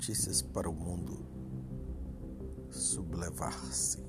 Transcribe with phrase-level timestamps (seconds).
[0.00, 1.26] notícias para o mundo
[2.70, 4.02] sublevar-se.